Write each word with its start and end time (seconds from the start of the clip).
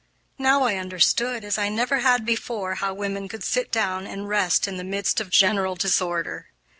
Now 0.39 0.63
I 0.63 0.77
understood, 0.77 1.45
as 1.45 1.59
I 1.59 1.69
never 1.69 1.99
had 1.99 2.25
before, 2.25 2.73
how 2.73 2.91
women 2.91 3.27
could 3.27 3.43
sit 3.43 3.71
down 3.71 4.07
and 4.07 4.27
rest 4.27 4.67
in 4.67 4.77
the 4.77 4.83
midst 4.83 5.21
of 5.21 5.29
general 5.29 5.75
disorder. 5.75 6.47